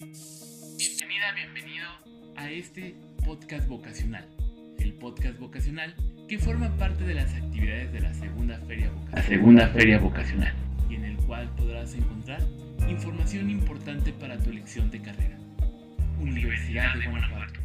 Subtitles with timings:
[0.00, 1.86] Bienvenida, bienvenido
[2.34, 2.94] a este
[3.26, 4.26] podcast vocacional.
[4.78, 5.94] El podcast vocacional
[6.26, 9.24] que forma parte de las actividades de la segunda feria vocacional.
[9.26, 10.54] segunda feria vocacional.
[10.88, 12.40] Y en el cual podrás encontrar
[12.88, 15.38] información importante para tu elección de carrera.
[16.18, 17.60] Universidad de Guanajuato.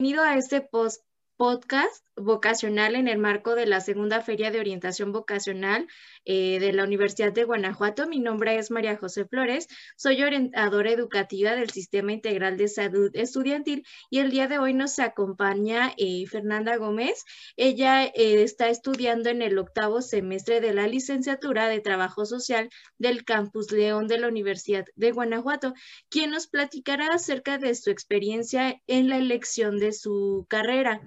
[0.00, 1.04] Bienvenido a este post
[1.36, 5.88] podcast vocacional en el marco de la segunda feria de orientación vocacional
[6.24, 8.06] eh, de la Universidad de Guanajuato.
[8.06, 13.84] Mi nombre es María José Flores, soy orientadora educativa del Sistema Integral de Salud Estudiantil
[14.10, 17.24] y el día de hoy nos acompaña eh, Fernanda Gómez.
[17.56, 23.24] Ella eh, está estudiando en el octavo semestre de la licenciatura de Trabajo Social del
[23.24, 25.74] Campus León de la Universidad de Guanajuato,
[26.08, 31.00] quien nos platicará acerca de su experiencia en la elección de su carrera.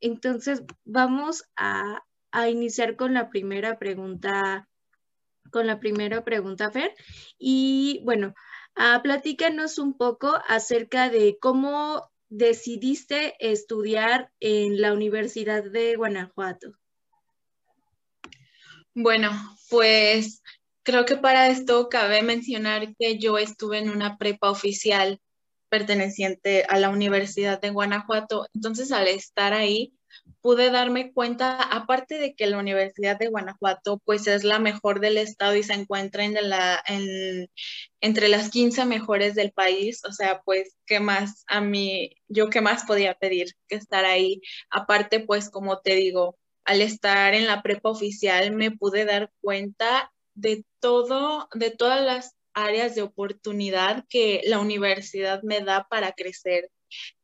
[0.00, 2.02] Entonces, vamos a,
[2.48, 4.68] iniciar con la primera pregunta,
[5.50, 6.94] con la primera pregunta, Fer.
[7.38, 8.34] Y bueno,
[8.76, 16.72] uh, platícanos un poco acerca de cómo decidiste estudiar en la Universidad de Guanajuato.
[18.94, 19.30] Bueno,
[19.68, 20.42] pues
[20.84, 25.20] creo que para esto cabe mencionar que yo estuve en una prepa oficial
[25.70, 28.46] perteneciente a la Universidad de Guanajuato.
[28.54, 29.94] Entonces, al estar ahí,
[30.40, 35.18] pude darme cuenta, aparte de que la Universidad de Guanajuato, pues es la mejor del
[35.18, 36.82] estado y se encuentra en la,
[38.00, 42.60] entre las 15 mejores del país, o sea, pues, ¿qué más a mí, yo qué
[42.60, 44.40] más podía pedir que estar ahí?
[44.70, 50.12] Aparte, pues, como te digo, al estar en la prepa oficial me pude dar cuenta
[50.34, 56.70] de todo, de todas las áreas de oportunidad que la universidad me da para crecer.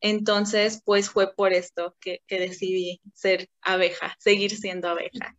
[0.01, 5.37] Entonces, pues fue por esto que, decidí ser abeja, seguir siendo abeja.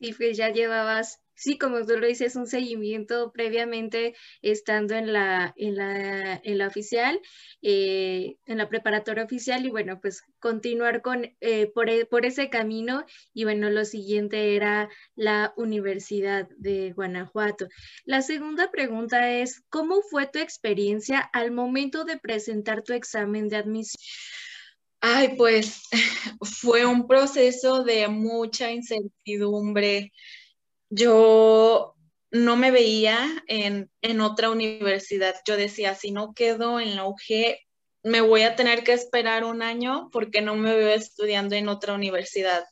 [0.00, 5.52] Sí, pues ya llevabas sí, como tú lo dices, un seguimiento previamente estando en la,
[5.56, 7.20] en la, en la oficial,
[7.62, 12.50] eh, en la preparatoria oficial y bueno, pues continuar con, eh, por, e, por, ese
[12.50, 17.68] camino y bueno, lo siguiente era la Universidad de Guanajuato.
[18.04, 23.56] La segunda pregunta es, ¿cómo fue tu experiencia al momento de presentar tu examen de
[23.56, 24.00] admisión?
[25.04, 25.82] Ay, pues
[26.60, 30.12] fue un proceso de mucha incertidumbre,
[30.94, 31.94] yo
[32.30, 33.88] no me veía en,
[34.20, 35.34] otra universidad.
[35.46, 37.56] Yo decía, si no quedo en la UG,
[38.02, 41.94] me voy a tener que esperar un año porque no me veo estudiando en otra
[41.94, 42.64] universidad.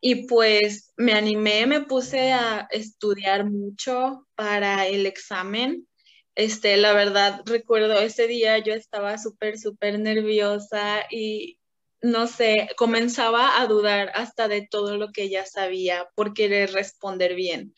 [0.00, 5.86] Y pues me animé, me puse a estudiar mucho para el examen.
[6.34, 11.58] Este, la verdad, recuerdo ese día yo estaba súper, súper nerviosa y
[12.02, 17.34] no sé, comenzaba a dudar hasta de todo lo que ya sabía por querer responder
[17.34, 17.74] bien.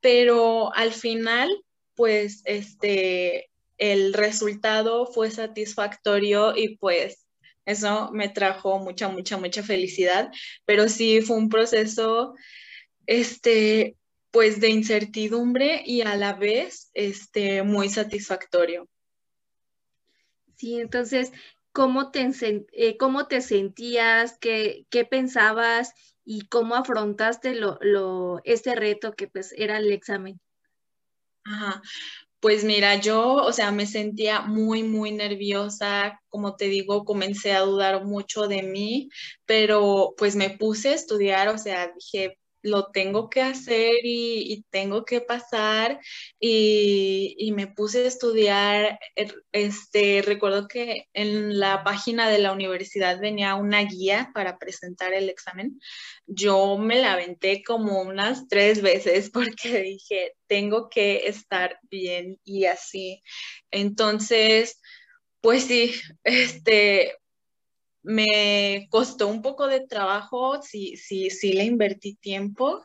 [0.00, 1.48] Pero al final,
[1.94, 7.26] pues, este, el resultado fue satisfactorio y pues
[7.64, 10.30] eso me trajo mucha, mucha, mucha felicidad,
[10.64, 12.34] pero sí fue un proceso,
[13.06, 13.96] este,
[14.30, 18.88] pues de incertidumbre y a la vez, este, muy satisfactorio.
[20.56, 21.32] Sí, entonces,
[21.72, 22.28] cómo te,
[22.72, 25.92] eh, cómo te sentías, qué, qué, pensabas
[26.24, 30.40] y cómo afrontaste lo, lo, este reto que pues era el examen.
[31.44, 31.82] Ajá.
[32.40, 37.60] Pues mira, yo, o sea, me sentía muy, muy nerviosa, como te digo, comencé a
[37.60, 39.10] dudar mucho de mí,
[39.44, 45.04] pero pues me puse a estudiar, o sea, dije, lo tengo que hacer y, tengo
[45.04, 46.00] que pasar
[46.38, 53.20] y, me puse a estudiar, er, este, recuerdo que en la página de la universidad
[53.20, 55.80] venía una guía para presentar el examen,
[56.26, 62.66] yo me la aventé como unas tres veces porque dije, tengo que estar bien y
[62.66, 63.22] así.
[63.70, 64.80] Entonces,
[65.40, 65.94] pues sí,
[66.24, 67.14] este,
[68.02, 72.84] me costó un poco de trabajo, sí, sí, sí le invertí tiempo,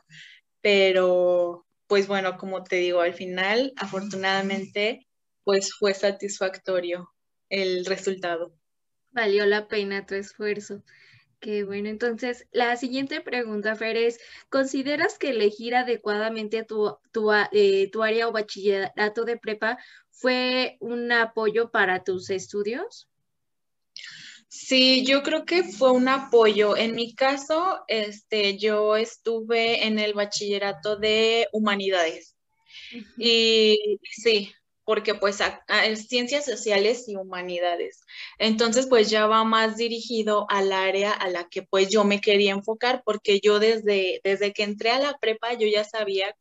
[0.60, 5.06] pero pues bueno, como te digo, al final, afortunadamente,
[5.44, 7.08] pues fue satisfactorio
[7.48, 8.52] el resultado.
[9.12, 10.82] Valió la pena tu esfuerzo.
[11.38, 14.18] Qué bueno, entonces la siguiente pregunta, Fer, es,
[14.48, 19.78] ¿consideras que elegir adecuadamente tu, tu, eh, tu área o bachillerato de prepa
[20.10, 23.08] fue un apoyo para tus estudios?
[24.58, 26.76] Sí, yo creo que fue un apoyo.
[26.76, 32.36] En mi caso, este, yo estuve en el bachillerato de humanidades.
[33.18, 34.54] Y sí,
[34.84, 35.40] porque pues
[35.84, 38.00] es ciencias sociales y humanidades.
[38.38, 42.52] Entonces, pues ya va más dirigido al área a la que pues yo me quería
[42.52, 46.34] enfocar, porque yo desde, desde que entré a la prepa, yo ya sabía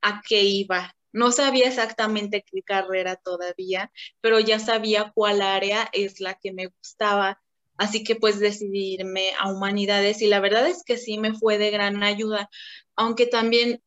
[0.00, 3.90] a qué iba No sabía exactamente qué carrera todavía,
[4.20, 7.42] pero ya sabía cuál área es la que me gustaba.
[7.78, 11.70] Así que pues decidirme a humanidades y la verdad es que sí me fue de
[11.70, 12.50] gran ayuda,
[12.96, 13.82] aunque también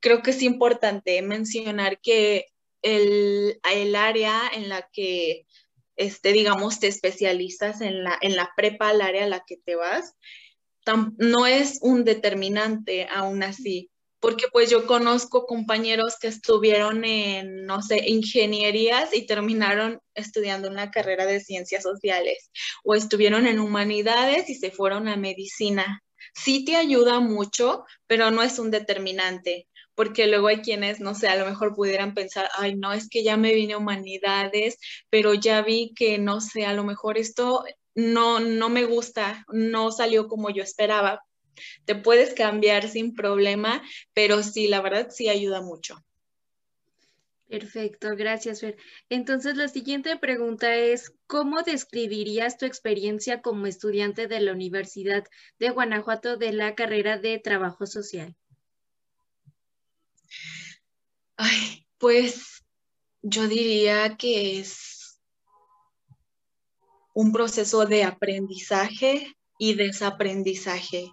[0.00, 2.46] creo que es importante mencionar que
[2.82, 5.46] el, el área en la que,
[5.94, 9.76] este, digamos, te especializas en la, en la prepa, el área a la que te
[9.76, 10.16] vas,
[11.18, 13.92] no es un determinante aún así,
[14.24, 20.90] porque pues yo conozco compañeros que estuvieron en, no sé, ingenierías y terminaron estudiando una
[20.90, 22.50] carrera de ciencias sociales,
[22.84, 26.02] o estuvieron en humanidades y se fueron a medicina.
[26.34, 31.28] Sí te ayuda mucho, pero no es un determinante porque luego hay quienes, no sé,
[31.28, 34.78] a lo mejor pudieran pensar, ay, no, es que ya me vine a humanidades,
[35.10, 37.62] pero ya vi que, no sé, a lo mejor esto
[37.94, 41.20] no, no me gusta, no salió como yo esperaba.
[41.84, 46.04] Te puedes cambiar sin problema, pero sí, la verdad sí ayuda mucho.
[47.48, 48.76] Perfecto, gracias, Fer.
[49.10, 55.24] Entonces, la siguiente pregunta es, ¿cómo describirías tu experiencia como estudiante de la Universidad
[55.58, 58.34] de Guanajuato de la carrera de Trabajo Social?
[61.36, 62.64] Ay, pues
[63.22, 65.20] yo diría que es
[67.14, 71.10] un proceso de aprendizaje y desaprendizaje.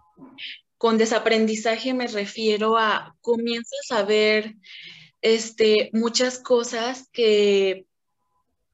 [0.77, 4.55] Con desaprendizaje me refiero a comienzas a ver
[5.21, 7.85] este, muchas cosas que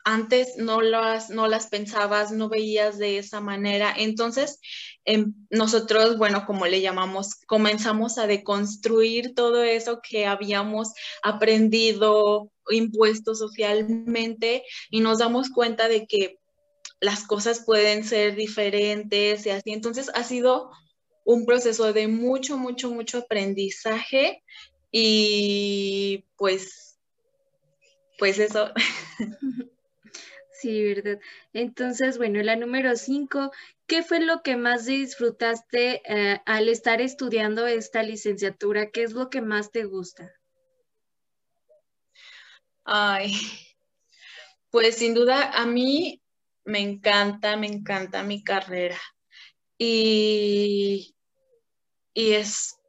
[0.08, 3.94] antes no las, no las pensabas, no veías de esa manera.
[3.98, 4.62] Entonces,
[5.04, 13.36] em, nosotros, bueno, como le llamamos, comenzamos a deconstruir todo eso que habíamos aprendido, impuesto
[13.36, 16.40] socialmente, y nos damos cuenta de que
[17.02, 19.74] las cosas pueden ser diferentes y así.
[19.74, 20.72] Entonces, ha sido
[21.28, 24.44] un proceso de mucho, mucho, mucho aprendizaje
[24.92, 26.98] y pues,
[28.18, 28.72] pues eso.
[30.60, 31.20] Sí, verdad.
[31.54, 33.52] Entonces, bueno, la número cinco,
[33.86, 38.90] ¿qué fue lo que más disfrutaste eh, al estar estudiando esta licenciatura?
[38.90, 40.34] ¿Qué es lo que más te gusta?
[42.86, 43.34] Ay,
[44.72, 46.24] pues sin duda a mí
[46.64, 48.98] me encanta, me encanta mi carrera.
[49.78, 51.16] Y,
[52.18, 52.80] y es,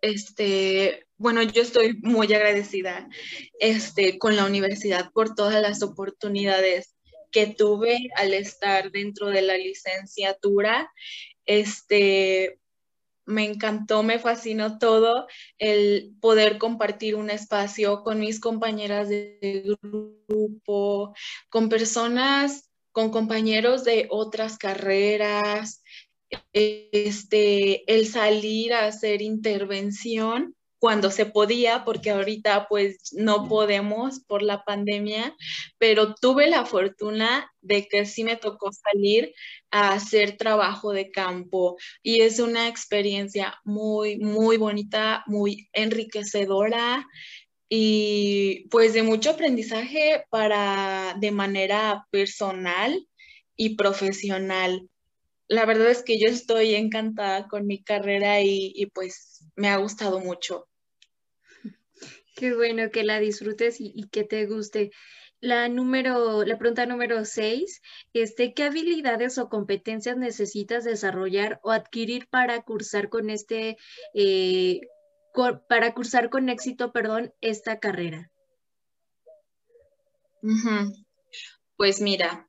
[0.00, 3.06] este, bueno, yo estoy muy agradecida
[3.60, 6.94] este, con la universidad por todas las oportunidades
[7.30, 10.90] que tuve al estar dentro de la licenciatura.
[11.44, 12.60] Este,
[13.26, 15.26] me encantó, me fascinó todo
[15.58, 21.14] el poder compartir un espacio con mis compañeras de grupo,
[21.50, 25.77] con personas, con compañeros de otras carreras,
[26.52, 34.42] este, el salir a hacer intervención cuando se podía, porque ahorita pues no podemos por
[34.42, 35.34] la pandemia,
[35.78, 39.32] pero tuve la fortuna de que sí me tocó salir
[39.70, 47.06] a hacer trabajo de campo y es una experiencia muy, muy bonita, muy enriquecedora
[47.68, 53.06] y pues de mucho aprendizaje para de manera personal
[53.56, 54.88] y profesional.
[55.48, 59.76] La verdad es que yo estoy encantada con mi carrera y, y pues me ha
[59.78, 60.68] gustado mucho.
[62.38, 64.92] Qué bueno que la disfrutes y, que te guste.
[65.40, 72.28] La número, la pregunta número seis, este, ¿qué habilidades o competencias necesitas desarrollar o adquirir
[72.28, 73.76] para cursar con este,
[74.14, 74.80] eh,
[75.68, 78.30] para cursar con éxito, perdón, esta carrera?
[81.76, 82.47] Pues mira,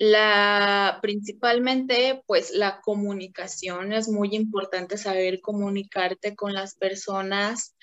[0.00, 3.92] la principalmente, pues la comunicación.
[3.92, 7.76] Es muy importante saber comunicarte con las personas,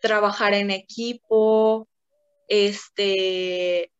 [0.00, 1.88] trabajar en equipo,
[2.48, 3.92] este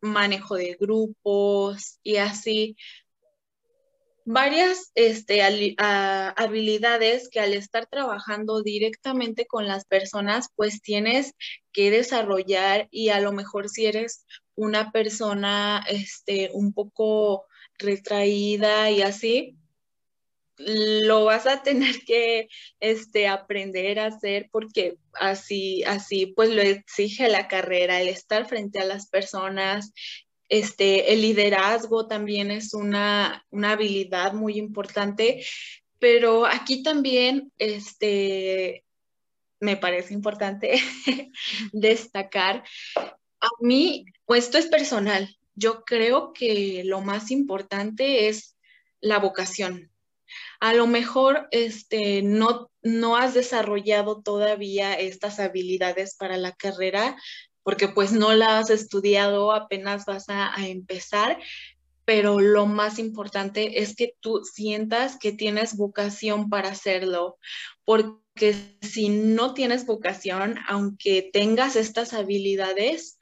[0.00, 2.76] manejo de grupos y así.
[4.24, 5.42] Varias este,
[5.80, 11.34] habilidades que al estar trabajando directamente con las personas, pues tienes
[11.72, 17.46] que desarrollar y a lo mejor si eres una persona este, un poco
[17.78, 19.56] retraída y así,
[20.56, 22.48] lo vas a tener que
[22.80, 28.78] este, aprender a hacer porque así, así pues lo exige la carrera, el estar frente
[28.78, 29.92] a las personas,
[30.48, 35.44] este, el liderazgo también es una, una habilidad muy importante,
[35.98, 38.84] pero aquí también este,
[39.60, 40.74] me parece importante
[41.72, 42.64] destacar,
[43.42, 48.56] a mí, pues esto es personal, yo creo que lo más importante es
[49.00, 49.90] la vocación,
[50.60, 57.16] a lo mejor este, no, no has desarrollado todavía estas habilidades para la carrera
[57.62, 61.38] porque pues no la has estudiado, apenas vas a, empezar,
[62.04, 67.38] pero lo más importante es que tú sientas que tienes vocación para hacerlo,
[67.84, 73.18] porque si no tienes vocación, aunque tengas estas habilidades,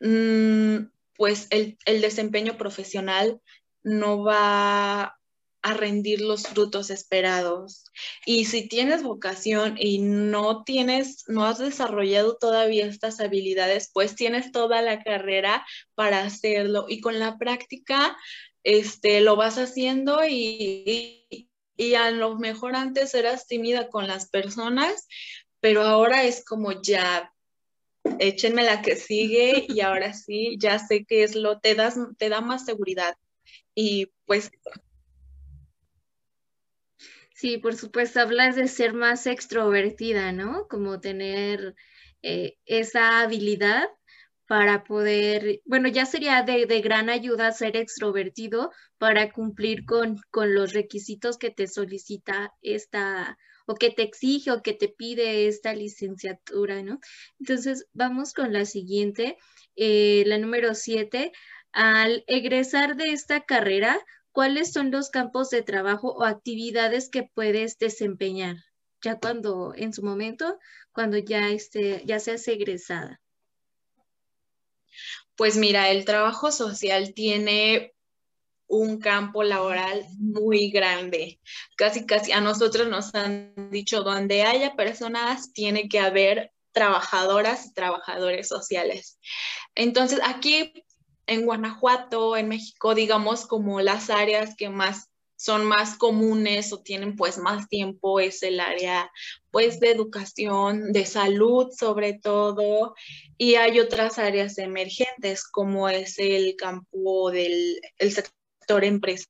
[0.00, 3.40] pues el, el desempeño profesional
[3.82, 5.20] no va
[5.62, 7.84] a rendir los frutos esperados.
[8.24, 14.52] Y si tienes vocación y no tienes, no has desarrollado todavía estas habilidades, pues tienes
[14.52, 16.86] toda la carrera para hacerlo.
[16.88, 18.16] Y con la práctica,
[18.64, 25.06] este, lo vas haciendo y, y, a lo mejor antes eras tímida con las personas,
[25.60, 27.32] pero ahora es como ya,
[28.18, 32.28] échenme la que sigue y ahora sí, ya sé que es lo, te, das, te
[32.28, 33.16] da más seguridad.
[33.74, 34.50] Y pues
[37.40, 40.68] Sí, por supuesto, hablas de ser más extrovertida, ¿no?
[40.68, 41.74] Como tener
[42.20, 43.88] eh, esa habilidad
[44.46, 50.74] para poder, bueno, ya sería de, gran ayuda ser extrovertido para cumplir con, con, los
[50.74, 53.38] requisitos que te solicita esta,
[53.70, 56.98] o que te exige o que te pide esta licenciatura, ¿no?
[57.38, 59.38] Entonces, vamos con la siguiente,
[59.76, 61.30] eh, la número siete.
[61.70, 67.78] Al egresar de esta carrera, ¿cuáles son los campos de trabajo o actividades que puedes
[67.78, 68.56] desempeñar?
[69.02, 70.58] Ya cuando, en su momento,
[70.90, 73.20] cuando ya, esté, ya seas egresada.
[75.36, 77.94] Pues mira, el trabajo social tiene
[78.70, 81.40] un campo laboral muy grande.
[81.76, 87.74] Casi, casi a nosotros nos han dicho, donde haya personas, tiene que haber trabajadoras y
[87.74, 89.18] trabajadores sociales.
[89.74, 90.72] Entonces, aquí
[91.26, 97.16] en Guanajuato, en México, digamos, como las áreas que más son más comunes o tienen
[97.16, 99.10] pues más tiempo es el área
[99.50, 102.94] pues de educación, de salud sobre todo,
[103.38, 108.39] y hay otras áreas emergentes como es el campo del el sector
[108.78, 109.28] empresarial,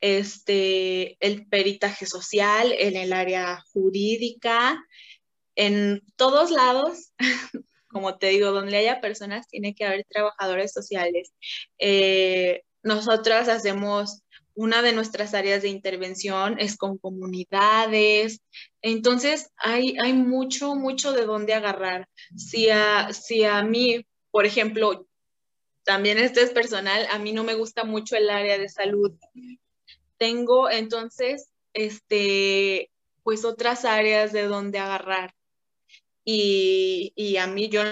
[0.00, 4.84] este, el peritaje social, en el área jurídica,
[5.54, 7.12] en todos lados
[7.92, 11.32] como te digo, donde haya personas, tiene que haber trabajadores sociales.
[11.78, 14.22] Eh, nosotras hacemos
[14.54, 18.40] una de nuestras áreas de intervención es con comunidades.
[18.82, 22.08] Entonces, hay, hay mucho, mucho de dónde agarrar.
[22.36, 25.06] Si a, si a mí, por ejemplo,
[25.84, 29.12] también esto es personal, a mí no me gusta mucho el área de salud.
[30.16, 32.90] Tengo entonces, este,
[33.22, 35.34] pues otras áreas de donde agarrar
[36.24, 37.82] y, a mí yo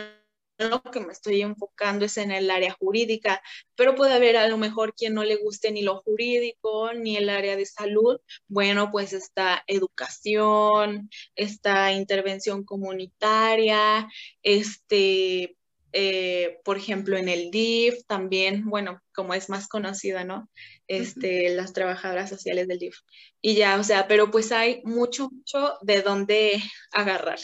[0.58, 3.42] lo que me estoy enfocando es en el área jurídica,
[3.76, 7.30] pero puede haber a lo mejor quien no le guste ni lo jurídico ni el
[7.30, 8.20] área de salud.
[8.46, 14.06] Bueno, pues está educación, está intervención comunitaria,
[14.42, 15.56] este,
[15.92, 20.48] eh, por ejemplo, en el DIF también, bueno, como es más conocida, ¿no?
[20.86, 22.96] Este, las trabajadoras sociales del DIF.
[23.40, 27.38] Y ya, o sea, pero pues hay mucho, mucho de dónde agarrar.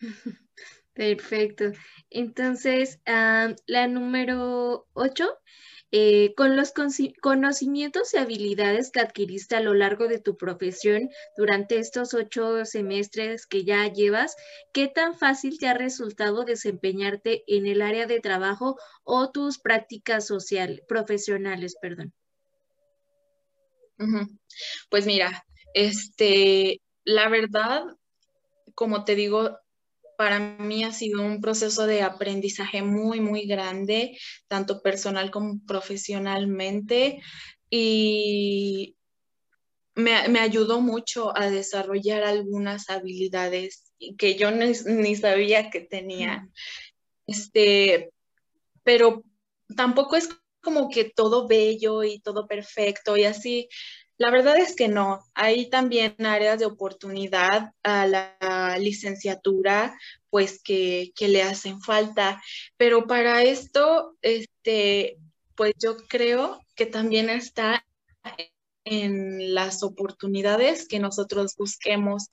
[0.94, 1.72] Perfecto.
[2.08, 5.28] Entonces, la número 8,
[5.92, 6.72] eh, con los
[7.20, 13.46] conocimientos y habilidades que adquiriste a lo largo de tu profesión durante estos ocho semestres
[13.46, 14.36] que ya llevas,
[14.72, 20.26] ¿qué tan fácil te ha resultado desempeñarte en el área de trabajo o tus prácticas
[20.26, 22.12] sociales, profesionales, perdón?
[24.90, 27.84] Pues mira, este, la verdad,
[28.74, 29.58] como te digo,
[30.16, 34.18] para mí ha sido un proceso de aprendizaje muy, muy grande,
[34.48, 37.20] tanto personal como profesionalmente,
[37.70, 38.96] y
[39.96, 46.48] me, ayudó mucho a desarrollar algunas habilidades que yo ni, sabía que tenía.
[47.26, 48.10] Este,
[48.84, 49.24] pero
[49.74, 50.28] tampoco es
[50.60, 53.68] como que todo bello y todo perfecto y así.
[54.18, 55.20] La verdad es que no.
[55.34, 59.98] Hay también áreas de oportunidad a la licenciatura,
[60.30, 62.42] pues que, le hacen falta.
[62.76, 65.18] Pero para esto, este,
[65.54, 67.84] pues yo creo que también está
[68.84, 72.30] en las oportunidades que nosotros busquemos.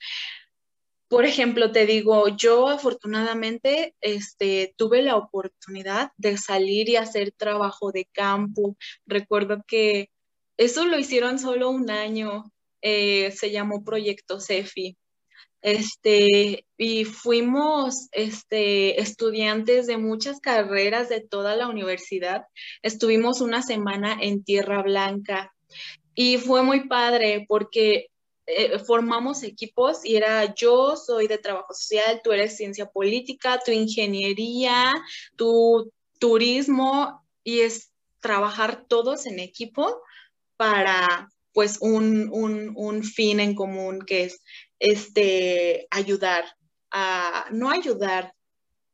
[1.09, 7.91] Por ejemplo, te digo, yo afortunadamente este, tuve la oportunidad de salir y hacer trabajo
[7.91, 8.77] de campo.
[9.05, 10.09] Recuerdo que
[10.57, 14.97] eso lo hicieron solo un año, eh, se llamó Proyecto CEFI.
[15.61, 22.43] Este, y fuimos este, estudiantes de muchas carreras de toda la universidad.
[22.81, 25.53] Estuvimos una semana en Tierra Blanca
[26.15, 28.07] Y fue muy padre porque
[28.45, 33.71] eh, formamos equipos y era yo soy de trabajo social, tú eres ciencia política, tu
[33.71, 34.91] ingeniería,
[35.37, 40.01] tu turismo y es trabajar todos en equipo
[40.63, 44.41] para pues un, un fin en común que es
[44.79, 46.45] este ayudar
[46.89, 48.33] a no ayudar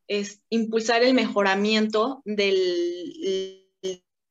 [0.08, 3.68] es impulsar el mejoramiento del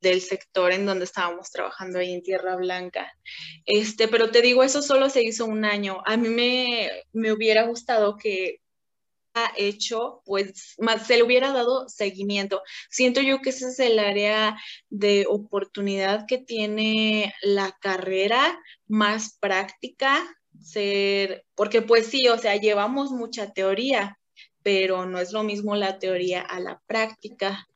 [0.00, 3.12] del sector en donde estábamos trabajando ahí en Tierra Blanca.
[3.66, 6.02] Este, pero te digo, eso solo se hizo un año.
[6.06, 8.60] A mí me, me hubiera gustado que
[9.56, 12.62] hecho, pues más, se le hubiera dado seguimiento.
[12.90, 14.56] Siento yo que ese es el área
[14.88, 20.24] de oportunidad que tiene la carrera más práctica,
[20.60, 24.18] ser, porque pues sí, o sea, llevamos mucha teoría,
[24.62, 27.66] pero no es lo mismo la teoría a la práctica.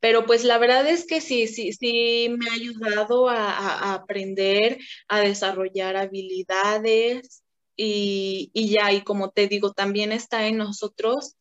[0.00, 5.20] Pero pues la verdad es que sí, sí, sí me ha ayudado a, aprender, a
[5.20, 7.42] desarrollar habilidades
[7.76, 11.36] y, ya, y como te digo, también está en nosotros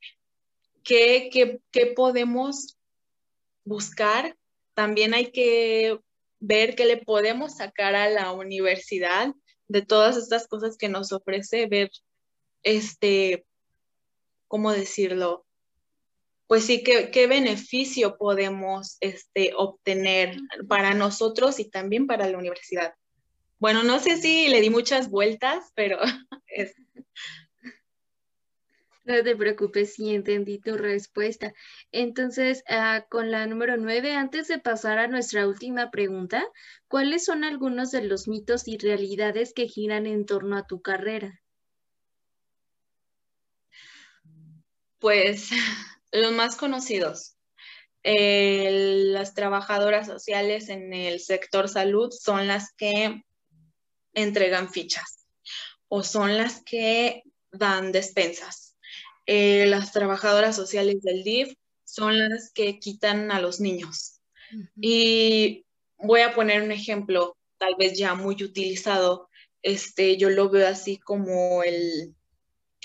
[0.83, 1.29] qué,
[1.71, 2.77] qué podemos
[3.63, 4.37] buscar.
[4.73, 5.99] También hay que
[6.39, 9.33] ver qué le podemos sacar a la universidad
[9.67, 11.89] de todas estas cosas que nos ofrece, ver
[12.63, 13.45] este,
[14.47, 15.45] ¿cómo decirlo?
[16.47, 20.37] pues sí, ¿qué, beneficio podemos este, obtener
[20.67, 22.93] para nosotros y también para la universidad?
[23.65, 25.97] Bueno, no sé si le di muchas vueltas, pero
[26.45, 26.75] es...
[29.05, 31.51] No te preocupes, sí entendí tu respuesta.
[31.91, 36.45] Entonces, ah, con la número nueve, antes de pasar a nuestra última pregunta,
[36.87, 41.41] ¿cuáles son algunos de los mitos y realidades que giran en torno a tu carrera?
[44.99, 45.49] Pues
[46.11, 47.35] los más conocidos,
[48.03, 53.24] las trabajadoras sociales en el sector salud son las que
[54.15, 55.25] entregan fichas
[55.87, 58.75] o son las que dan despensas.
[59.25, 64.19] Eh, las trabajadoras sociales del DIF son las que quitan a los niños.
[64.79, 65.65] Y
[65.97, 69.29] voy a poner un ejemplo, tal vez ya muy utilizado.
[69.61, 72.15] Este, yo lo veo así como el,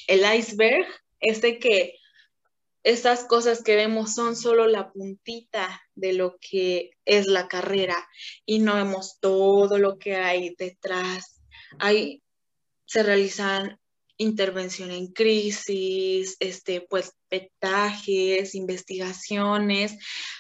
[0.07, 0.87] el iceberg,
[1.21, 2.00] este que
[2.83, 8.09] estas cosas que vemos son solo la puntita de lo que es la carrera
[8.47, 11.43] y no vemos todo lo que hay detrás.
[11.79, 12.23] Ahí
[12.87, 13.79] se realizan
[14.17, 19.97] intervención en crisis, este, pues petajes, investigaciones.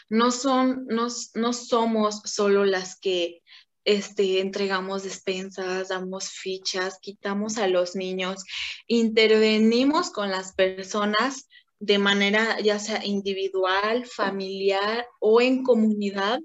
[0.09, 3.43] No, son, no, no somos solo las que
[3.85, 8.45] este, entregamos despensas, damos fichas, quitamos a los niños,
[8.87, 11.49] intervenimos con las personas
[11.81, 16.39] de manera ya sea individual, familiar o en comunidad,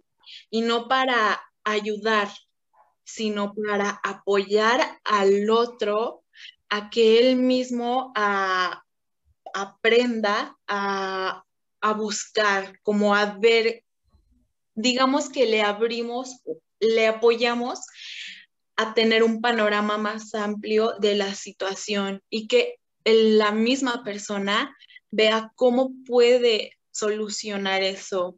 [0.49, 2.29] y no para ayudar,
[3.03, 6.23] sino para apoyar al otro
[6.69, 8.13] a que él mismo
[9.53, 11.43] aprenda a,
[11.81, 13.83] a buscar, como a ver,
[14.73, 16.41] digamos que le abrimos,
[16.79, 17.81] le apoyamos
[18.77, 24.75] a tener un panorama más amplio de la situación y que la misma persona
[25.15, 28.37] vea cómo puede solucionar eso.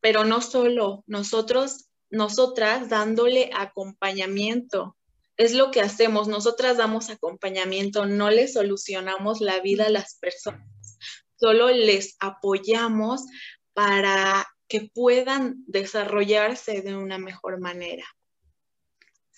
[0.00, 4.96] Pero no solo nosotros, nosotras dándole acompañamiento.
[5.36, 10.98] Es lo que hacemos, nosotras damos acompañamiento, no le solucionamos la vida a las personas,
[11.38, 13.20] solo les apoyamos
[13.74, 18.04] para que puedan desarrollarse de una mejor manera.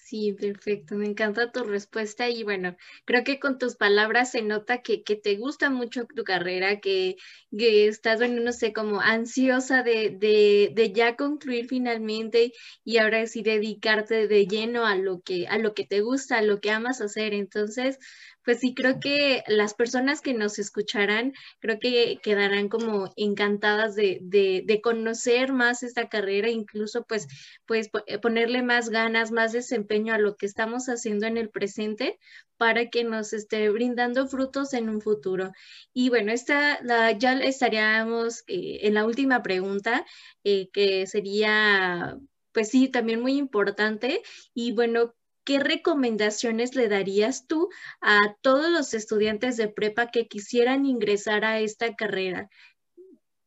[0.09, 0.94] Sí, perfecto.
[0.94, 5.37] Me encanta tu respuesta y bueno, creo que con tus palabras se nota que, te
[5.37, 7.16] gusta mucho tu carrera, que,
[7.51, 12.53] estás, bueno, no sé, como ansiosa de, de, de, ya concluir finalmente
[12.85, 16.42] y ahora sí dedicarte de lleno a lo que, a lo que te gusta, a
[16.42, 17.35] lo que amas hacer.
[17.35, 17.99] Entonces,
[18.44, 24.20] pues sí, creo que las personas que nos escucharán, creo que quedarán como encantadas de,
[24.22, 27.27] de, conocer más esta carrera, incluso pues,
[27.66, 27.90] pues
[28.22, 32.18] ponerle más ganas, más desempeño a lo que estamos haciendo en el presente
[32.57, 35.53] para que nos esté brindando frutos en un futuro.
[35.92, 36.81] Y bueno, esta
[37.18, 40.07] ya estaríamos eh, en la última pregunta,
[40.44, 42.18] eh, que sería
[42.53, 44.22] pues sí, también muy importante.
[44.55, 45.14] Y bueno,
[45.48, 47.70] ¿qué recomendaciones le darías tú
[48.02, 52.50] a todos los estudiantes de prepa que quisieran ingresar a esta carrera?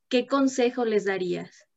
[0.10, 1.68] ¿Qué consejo les darías?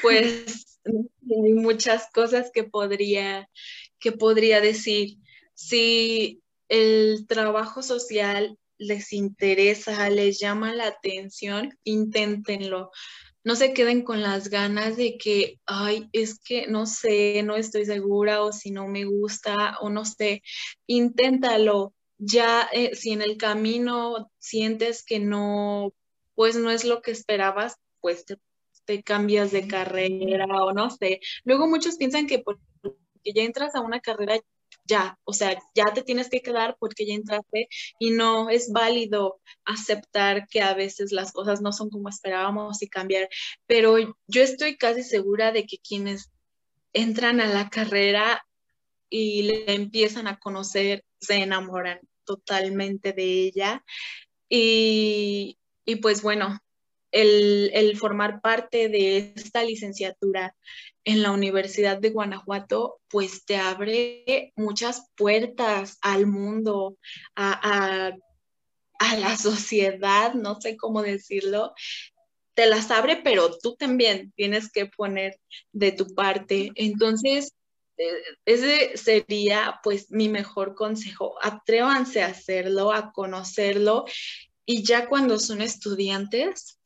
[0.00, 3.50] pues hay muchas cosas que podría,
[3.98, 5.18] que podría decir.
[5.54, 12.92] Si el trabajo social les interesa, les llama la atención, inténtenlo
[13.48, 17.86] no se queden con las ganas de que, ay, es que no sé, no estoy
[17.86, 20.42] segura o si no me gusta o no sé,
[20.86, 21.94] inténtalo.
[22.18, 25.94] Ya eh, si en el camino sientes que no,
[26.34, 28.36] pues no es lo que esperabas, pues te,
[28.84, 31.20] te cambias de carrera o no sé.
[31.44, 32.60] Luego muchos piensan que porque
[33.34, 34.38] ya entras a una carrera
[34.88, 39.40] ya, o sea, ya te tienes que quedar porque ya entraste y no es válido
[39.64, 43.28] aceptar que a veces las cosas no son como esperábamos y cambiar,
[43.66, 46.30] pero yo estoy casi segura de que quienes
[46.92, 48.44] entran a la carrera
[49.10, 53.84] y le empiezan a conocer, se enamoran totalmente de ella.
[54.48, 56.58] Y, y pues bueno,
[57.12, 60.54] el, formar parte de esta licenciatura
[61.04, 66.98] en la Universidad de Guanajuato, pues te abre muchas puertas al mundo,
[67.34, 68.16] a, a,
[68.98, 71.72] a la sociedad, no sé cómo decirlo,
[72.54, 75.38] te las abre, pero tú también tienes que poner
[75.72, 76.72] de tu parte.
[76.74, 77.52] Entonces,
[77.98, 78.10] eh,
[78.44, 81.36] ese sería pues mi mejor consejo.
[81.40, 84.06] Atrévanse a hacerlo, a conocerlo
[84.64, 86.77] y ya cuando son estudiantes,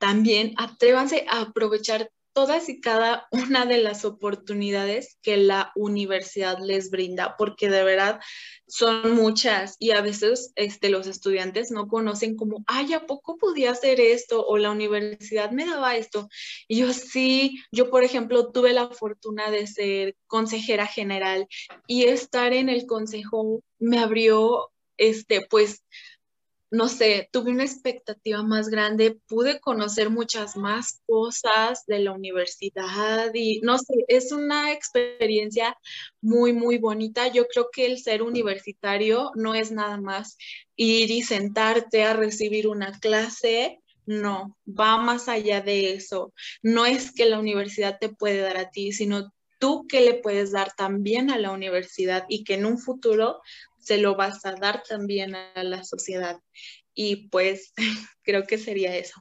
[0.00, 6.90] también atrévanse a aprovechar todas y cada una de las oportunidades que la universidad les
[6.90, 8.20] brinda, porque de verdad
[8.66, 13.72] son muchas y a veces este, los estudiantes no conocen como, ay, ¿a poco podía
[13.72, 14.46] hacer esto?
[14.46, 16.28] O la universidad me daba esto.
[16.66, 21.46] Y yo sí, yo por ejemplo tuve la fortuna de ser consejera general
[21.86, 25.84] y estar en el consejo me abrió, este, pues,
[26.70, 33.34] no sé, tuve una expectativa más grande, pude conocer muchas más cosas de la universidad
[33.34, 35.76] y no sé, es una experiencia
[36.20, 37.26] muy, muy bonita.
[37.28, 40.36] Yo creo que el ser universitario no es nada más
[40.76, 43.80] ir y sentarte a recibir una clase.
[44.06, 46.32] No, va más allá de eso.
[46.62, 50.52] No es que la universidad te puede dar a ti, sino tú que le puedes
[50.52, 53.40] dar también a la universidad y que en un futuro
[53.90, 56.38] se lo vas a dar también a la sociedad.
[56.94, 57.72] Y pues
[58.22, 59.20] creo que sería eso.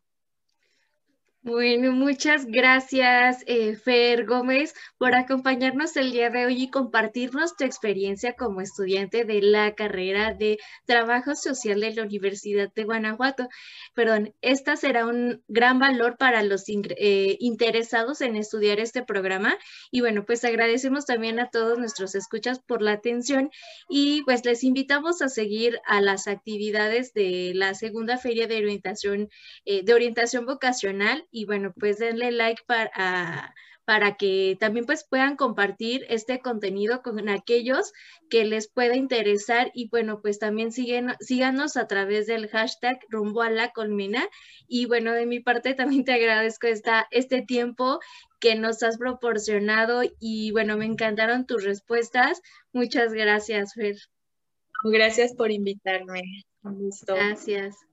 [1.41, 7.63] Bueno, muchas gracias, eh, Fer Gómez, por acompañarnos el día de hoy y compartirnos tu
[7.63, 13.47] experiencia como estudiante de la carrera de Trabajo Social de la Universidad de Guanajuato.
[13.93, 19.57] Perdón, esta será un gran valor para los eh, interesados en estudiar este programa.
[19.91, 23.49] Y bueno, pues agradecemos también a todos nuestros escuchas por la atención
[23.87, 29.29] y pues les invitamos a seguir a las actividades de la segunda feria de orientación,
[29.63, 33.53] eh, de orientación vocacional y bueno, pues denle like para,
[33.85, 37.91] para que también pues puedan compartir este contenido con aquellos
[38.29, 43.41] que les pueda interesar y bueno, pues también siguen, síganos a través del hashtag rumbo
[43.41, 44.27] a la colmena
[44.67, 47.99] y bueno, de mi parte también te agradezco esta, este tiempo
[48.39, 52.41] que nos has proporcionado y bueno, me encantaron tus respuestas.
[52.73, 53.95] Muchas gracias, Fer.
[54.83, 56.21] Gracias por invitarme.
[56.61, 57.15] Un gusto.
[57.15, 57.88] Gracias.